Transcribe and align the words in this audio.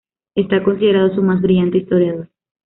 Está 0.33 0.63
considerado 0.63 1.13
su 1.13 1.21
más 1.21 1.39
brillante 1.43 1.77
historiador. 1.77 2.27